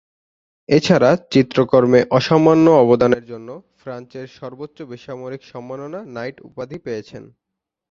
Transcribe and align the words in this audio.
এছাড়া 0.69 1.11
চিত্রকর্মে 1.33 1.99
অসামান্য 2.17 2.65
অবদানের 2.83 3.23
জন্য 3.25 3.49
ফ্রান্সের 3.81 4.27
সর্বোচ্চ 4.39 4.77
বেসামরিক 4.91 5.41
সম্মাননা 5.43 5.99
নাইট 6.15 6.37
উপাধি 6.49 6.77
পেয়েছেন। 6.85 7.23